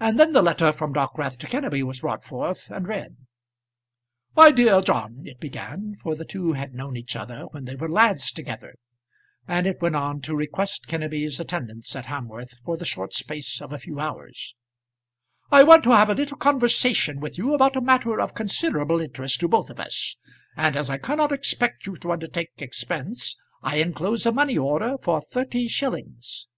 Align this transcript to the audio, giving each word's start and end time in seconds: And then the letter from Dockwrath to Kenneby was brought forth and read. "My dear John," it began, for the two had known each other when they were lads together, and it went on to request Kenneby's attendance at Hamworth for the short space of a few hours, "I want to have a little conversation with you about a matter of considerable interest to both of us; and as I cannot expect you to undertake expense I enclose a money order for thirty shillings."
And 0.00 0.18
then 0.18 0.32
the 0.32 0.42
letter 0.42 0.72
from 0.72 0.92
Dockwrath 0.92 1.38
to 1.38 1.46
Kenneby 1.46 1.84
was 1.84 2.00
brought 2.00 2.24
forth 2.24 2.72
and 2.72 2.88
read. 2.88 3.16
"My 4.34 4.50
dear 4.50 4.80
John," 4.80 5.22
it 5.26 5.38
began, 5.38 5.94
for 6.02 6.16
the 6.16 6.24
two 6.24 6.54
had 6.54 6.74
known 6.74 6.96
each 6.96 7.14
other 7.14 7.42
when 7.52 7.64
they 7.64 7.76
were 7.76 7.88
lads 7.88 8.32
together, 8.32 8.74
and 9.46 9.64
it 9.64 9.80
went 9.80 9.94
on 9.94 10.20
to 10.22 10.34
request 10.34 10.88
Kenneby's 10.88 11.38
attendance 11.38 11.94
at 11.94 12.06
Hamworth 12.06 12.58
for 12.64 12.76
the 12.76 12.84
short 12.84 13.12
space 13.12 13.60
of 13.62 13.72
a 13.72 13.78
few 13.78 14.00
hours, 14.00 14.56
"I 15.52 15.62
want 15.62 15.84
to 15.84 15.92
have 15.92 16.10
a 16.10 16.16
little 16.16 16.36
conversation 16.36 17.20
with 17.20 17.38
you 17.38 17.54
about 17.54 17.76
a 17.76 17.80
matter 17.80 18.20
of 18.20 18.34
considerable 18.34 19.00
interest 19.00 19.38
to 19.38 19.46
both 19.46 19.70
of 19.70 19.78
us; 19.78 20.16
and 20.56 20.74
as 20.74 20.90
I 20.90 20.98
cannot 20.98 21.30
expect 21.30 21.86
you 21.86 21.94
to 21.98 22.10
undertake 22.10 22.50
expense 22.60 23.36
I 23.62 23.76
enclose 23.76 24.26
a 24.26 24.32
money 24.32 24.58
order 24.58 24.96
for 25.00 25.20
thirty 25.20 25.68
shillings." 25.68 26.48